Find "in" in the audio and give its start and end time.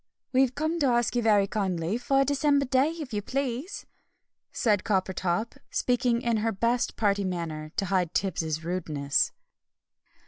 6.23-6.37